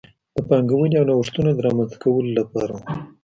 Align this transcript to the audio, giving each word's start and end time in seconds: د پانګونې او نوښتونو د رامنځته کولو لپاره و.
د 0.35 0.37
پانګونې 0.49 0.95
او 0.99 1.07
نوښتونو 1.09 1.49
د 1.53 1.59
رامنځته 1.67 1.97
کولو 2.03 2.31
لپاره 2.39 2.71
و. 2.77 2.81